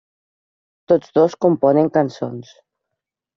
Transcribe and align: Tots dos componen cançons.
Tots 0.91 1.13
dos 1.17 1.35
componen 1.47 1.93
cançons. 1.99 2.51